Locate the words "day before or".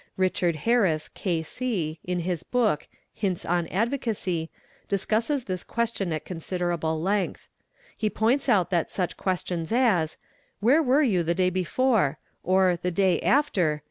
11.35-12.79